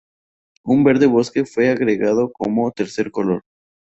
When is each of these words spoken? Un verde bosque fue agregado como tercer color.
Un 0.63 0.83
verde 0.83 1.05
bosque 1.05 1.45
fue 1.45 1.69
agregado 1.69 2.31
como 2.33 2.71
tercer 2.71 3.11
color. 3.11 3.43